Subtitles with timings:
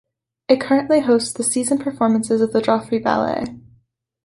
[0.47, 3.59] It currently hosts the season performances of the Joffrey Ballet.